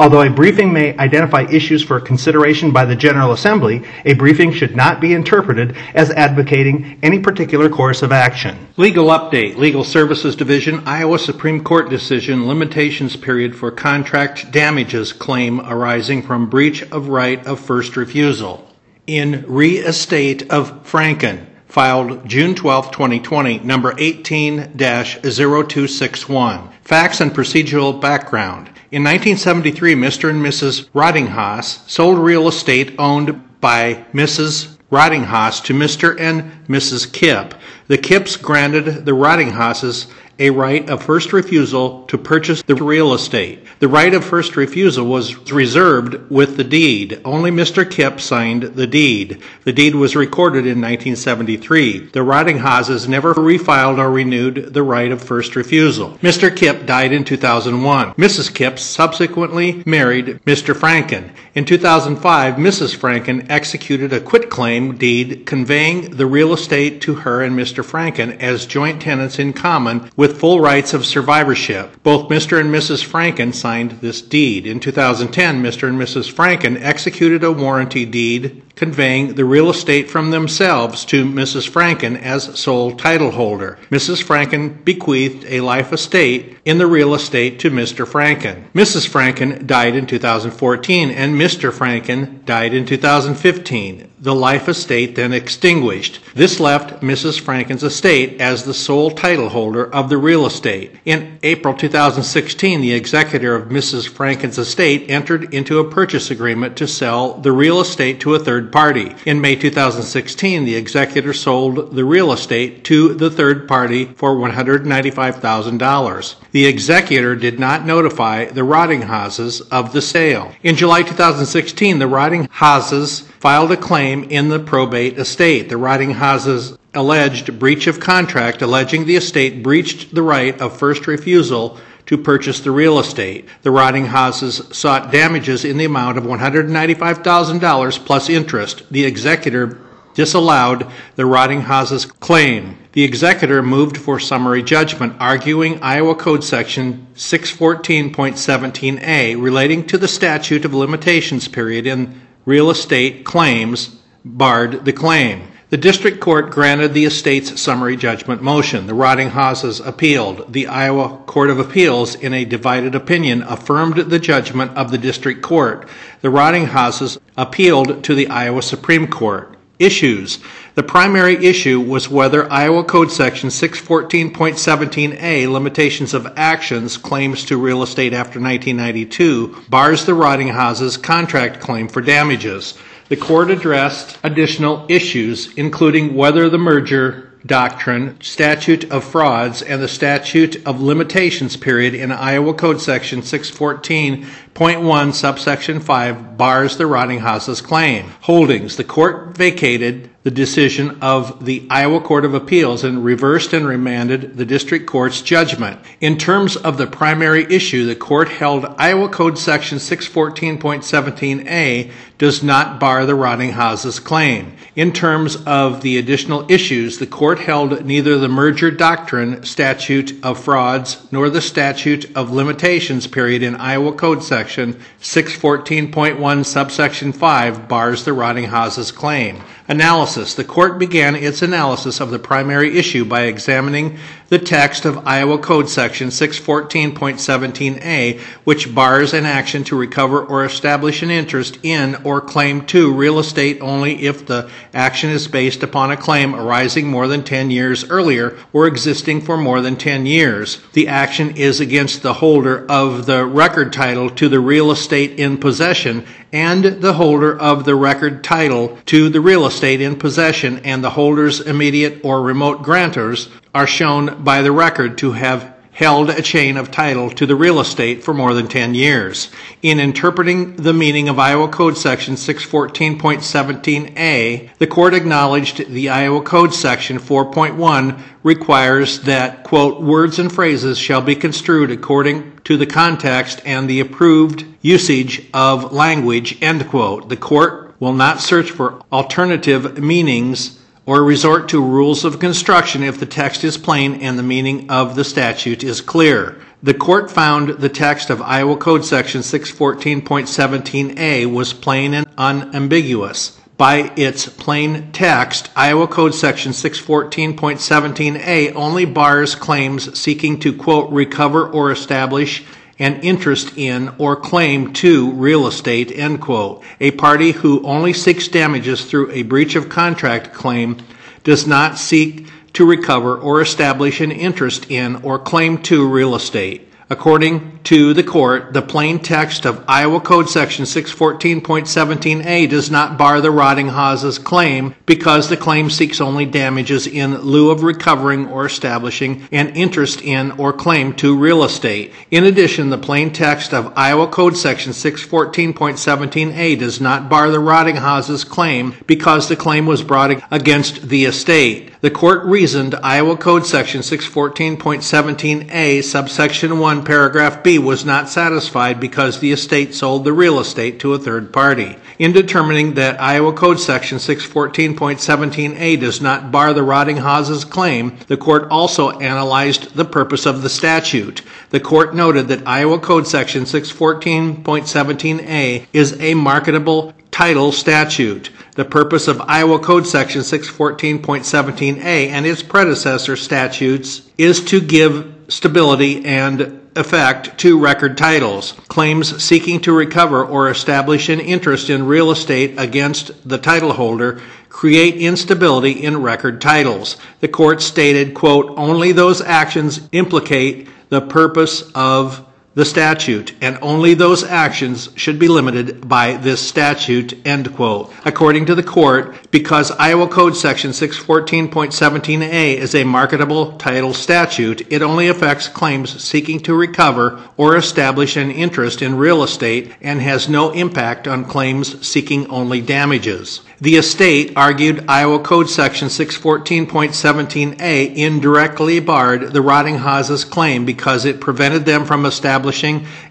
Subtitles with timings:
[0.00, 4.74] Although a briefing may identify issues for consideration by the General Assembly, a briefing should
[4.74, 8.56] not be interpreted as advocating any particular course of action.
[8.78, 15.60] Legal update, Legal Services Division, Iowa Supreme Court decision, limitations period for contract damages claim
[15.60, 18.66] arising from breach of right of first refusal.
[19.06, 26.68] In re estate of Franken, filed June 12, 2020, number 18 0261.
[26.84, 28.70] Facts and procedural background.
[28.92, 30.30] In 1973, Mr.
[30.30, 30.88] and Mrs.
[30.92, 34.78] Rottinghaus sold real estate owned by Mrs.
[34.90, 36.18] Rottinghaus to Mr.
[36.18, 37.12] and Mrs.
[37.12, 37.54] Kipp.
[37.86, 40.08] The Kipps granted the Rottinghauses
[40.40, 43.60] a right of first refusal to purchase the real estate.
[43.78, 47.20] The right of first refusal was reserved with the deed.
[47.24, 47.88] Only Mr.
[47.88, 49.42] Kipp signed the deed.
[49.64, 52.10] The deed was recorded in 1973.
[52.12, 56.12] The Rottinghauses never refiled or renewed the right of first refusal.
[56.22, 56.54] Mr.
[56.54, 58.14] Kipp died in 2001.
[58.14, 58.54] Mrs.
[58.54, 60.74] Kipp subsequently married Mr.
[60.74, 61.30] Franken.
[61.54, 62.96] In 2005, Mrs.
[62.96, 67.84] Franken executed a quitclaim deed conveying the real estate to her and Mr.
[67.84, 72.02] Franken as joint tenants in common with full rights of survivorship.
[72.02, 72.60] Both Mr.
[72.60, 73.04] and Mrs.
[73.06, 74.66] Franken signed this deed.
[74.66, 75.88] In 2010, Mr.
[75.88, 76.32] and Mrs.
[76.32, 81.68] Franken executed a warranty deed conveying the real estate from themselves to Mrs.
[81.68, 83.78] Franken as sole title holder.
[83.90, 84.24] Mrs.
[84.24, 88.06] Franken bequeathed a life estate in the real estate to Mr.
[88.06, 88.64] Franken.
[88.72, 89.06] Mrs.
[89.06, 91.70] Franken died in 2014 and Mr.
[91.70, 94.10] Franken died in 2015.
[94.22, 96.20] The life estate then extinguished.
[96.34, 97.40] This left Mrs.
[97.40, 100.96] Franken's estate as the sole title holder of the real estate.
[101.06, 104.10] In April 2016, the executor of Mrs.
[104.10, 108.69] Franken's estate entered into a purchase agreement to sell the real estate to a third
[108.72, 109.14] party.
[109.26, 116.34] In May 2016, the executor sold the real estate to the third party for $195,000.
[116.52, 120.52] The executor did not notify the Rottinghauses of the sale.
[120.62, 125.68] In July 2016, the Rottinghauses filed a claim in the probate estate.
[125.68, 131.78] The Rottinghauses alleged breach of contract, alleging the estate breached the right of first refusal
[132.10, 133.46] to purchase the real estate.
[133.62, 138.82] The Rottinghauses sought damages in the amount of $195,000 plus interest.
[138.90, 139.78] The executor
[140.14, 142.76] disallowed the Rottinghauses' claim.
[142.94, 150.64] The executor moved for summary judgment, arguing Iowa Code Section 614.17a relating to the statute
[150.64, 155.46] of limitations period in real estate claims barred the claim.
[155.70, 158.88] The district court granted the estate's summary judgment motion.
[158.88, 160.52] The Rottinghauses appealed.
[160.52, 165.42] The Iowa Court of Appeals, in a divided opinion, affirmed the judgment of the district
[165.42, 165.88] court.
[166.22, 169.56] The Rottinghauses appealed to the Iowa Supreme Court.
[169.78, 170.40] Issues.
[170.74, 177.84] The primary issue was whether Iowa Code Section 614.17a, Limitations of Actions, claims to real
[177.84, 182.76] estate after 1992, bars the Rottinghauses' contract claim for damages.
[183.10, 189.88] The court addressed additional issues, including whether the merger doctrine, statute of frauds, and the
[189.88, 198.12] statute of limitations period in Iowa Code Section 614.1, subsection 5, bars the Rottinghauses' claim.
[198.20, 198.76] Holdings.
[198.76, 204.36] The court vacated the decision of the Iowa Court of Appeals and reversed and remanded
[204.36, 205.80] the district court's judgment.
[205.98, 212.78] In terms of the primary issue, the court held Iowa Code Section 614.17a does not
[212.78, 214.52] bar the Rottinghauses' claim.
[214.76, 220.38] In terms of the additional issues, the court held neither the merger doctrine, statute of
[220.38, 228.04] frauds, nor the statute of limitations period in Iowa Code Section 614.1, subsection 5 bars
[228.04, 229.40] the Rottinghauses' claim.
[229.66, 230.09] Analysis.
[230.14, 233.98] The court began its analysis of the primary issue by examining
[234.30, 241.02] the text of Iowa Code Section 614.17a, which bars an action to recover or establish
[241.02, 245.90] an interest in or claim to real estate only if the action is based upon
[245.90, 250.60] a claim arising more than 10 years earlier or existing for more than 10 years.
[250.74, 255.38] The action is against the holder of the record title to the real estate in
[255.38, 260.84] possession and the holder of the record title to the real estate in possession and
[260.84, 266.20] the holder's immediate or remote grantors are shown by the record to have held a
[266.20, 269.30] chain of title to the real estate for more than 10 years.
[269.62, 276.52] In interpreting the meaning of Iowa Code Section 614.17a, the court acknowledged the Iowa Code
[276.52, 283.40] Section 4.1 requires that, quote, words and phrases shall be construed according to the context
[283.46, 287.08] and the approved usage of language, end quote.
[287.08, 292.98] The court will not search for alternative meanings or resort to rules of construction if
[292.98, 296.40] the text is plain and the meaning of the statute is clear.
[296.62, 303.38] The court found the text of Iowa Code Section 614.17a was plain and unambiguous.
[303.56, 311.46] By its plain text, Iowa Code Section 614.17a only bars claims seeking to, quote, recover
[311.46, 312.42] or establish
[312.80, 316.64] an interest in or claim to real estate, end quote.
[316.80, 320.78] A party who only seeks damages through a breach of contract claim
[321.22, 326.66] does not seek to recover or establish an interest in or claim to real estate.
[326.88, 333.20] According to the court, the plain text of Iowa Code Section 614.17a does not bar
[333.20, 339.28] the Rottinghauses' claim because the claim seeks only damages in lieu of recovering or establishing
[339.32, 341.92] an interest in or claim to real estate.
[342.10, 348.28] In addition, the plain text of Iowa Code Section 614.17a does not bar the Rottinghauses'
[348.28, 351.72] claim because the claim was brought against the estate.
[351.82, 359.18] The court reasoned Iowa Code Section 614.17a, subsection 1, paragraph B was not satisfied because
[359.18, 361.76] the estate sold the real estate to a third party.
[361.98, 368.48] In determining that Iowa Code Section 614.17a does not bar the Rottinghauses' claim, the court
[368.50, 371.22] also analyzed the purpose of the statute.
[371.50, 378.30] The court noted that Iowa Code Section 614.17a is a marketable title statute.
[378.54, 386.04] The purpose of Iowa Code Section 614.17a and its predecessor statutes is to give stability
[386.04, 388.52] and effect to record titles.
[388.68, 394.20] Claims seeking to recover or establish an interest in real estate against the title holder
[394.48, 396.96] create instability in record titles.
[397.20, 402.26] The court stated, quote, only those actions implicate the purpose of
[402.60, 407.90] the statute, and only those actions should be limited by this statute, end quote.
[408.04, 414.82] According to the court, because Iowa Code Section 614.17a is a marketable title statute, it
[414.82, 420.28] only affects claims seeking to recover or establish an interest in real estate and has
[420.28, 423.40] no impact on claims seeking only damages.
[423.62, 431.66] The estate argued Iowa Code Section 614.17a indirectly barred the Rottinghauses' claim because it prevented
[431.66, 432.49] them from establishing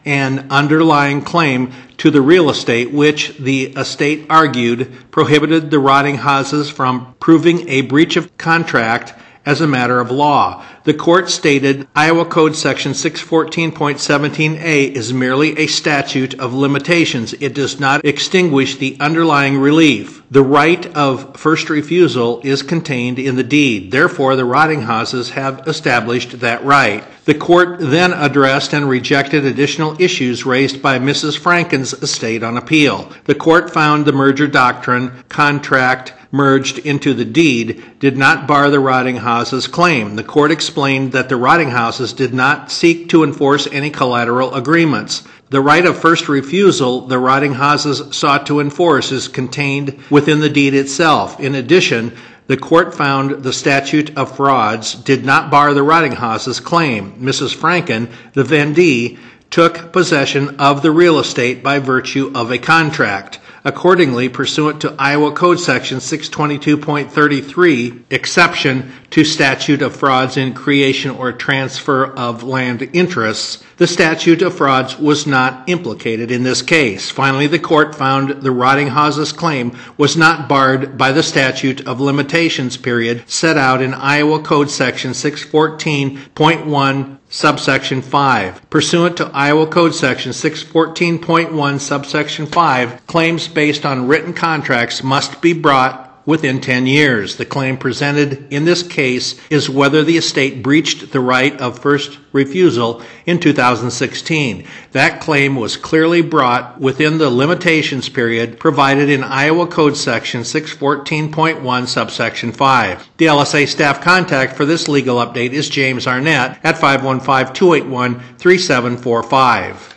[0.06, 7.15] an underlying claim to the real estate, which the estate argued prohibited the Rottinghauses from
[7.19, 9.13] proving a breach of contract
[9.49, 10.63] as a matter of law.
[10.83, 17.33] The court stated Iowa Code Section 614.17a is merely a statute of limitations.
[17.33, 20.21] It does not extinguish the underlying relief.
[20.29, 23.89] The right of first refusal is contained in the deed.
[23.89, 27.03] Therefore, the Rottinghauses have established that right.
[27.25, 31.39] The court then addressed and rejected additional issues raised by Mrs.
[31.39, 33.11] Franken's estate on appeal.
[33.25, 38.77] The court found the merger doctrine, contract, merged into the deed did not bar the
[38.77, 40.15] Rottinghauses' claim.
[40.15, 45.23] The court explained that the Rottinghauses did not seek to enforce any collateral agreements.
[45.49, 50.75] The right of first refusal the Rottinghauses sought to enforce is contained within the deed
[50.75, 51.39] itself.
[51.39, 52.15] In addition,
[52.45, 57.13] the court found the statute of frauds did not bar the Rottinghauses' claim.
[57.13, 57.56] Mrs.
[57.56, 59.18] Franken, the vendee,
[59.49, 63.39] took possession of the real estate by virtue of a contract.
[63.69, 71.31] Accordingly, pursuant to Iowa Code Section 622.33, exception to statute of frauds in creation or
[71.31, 77.11] transfer of land interests, the statute of frauds was not implicated in this case.
[77.11, 82.76] Finally, the court found the Rottinghauses' claim was not barred by the statute of limitations
[82.76, 88.69] period set out in Iowa Code Section 614.1 subsection 5.
[88.69, 95.54] Pursuant to Iowa Code Section 614.1 subsection 5, claims based on written contracts must be
[95.54, 97.38] brought within 10 years.
[97.38, 102.19] The claim presented in this case is whether the estate breached the right of first
[102.31, 104.68] refusal in 2016.
[104.92, 111.88] That claim was clearly brought within the limitations period provided in Iowa Code Section 614.1
[111.88, 113.09] subsection 5.
[113.18, 119.95] The LSA staff contact for this legal update is James Arnett at 515 281 3745.